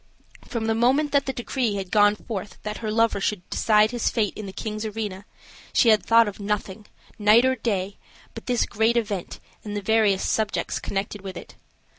[0.47, 4.09] From the moment that the decree had gone forth that her lover should decide his
[4.09, 5.25] fate in the king's arena,
[5.73, 6.87] she had thought of nothing,
[7.19, 7.97] night or day,
[8.33, 11.53] but this great event and the various subjects connected with it.